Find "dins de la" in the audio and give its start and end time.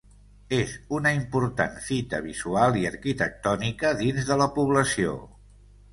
4.01-4.49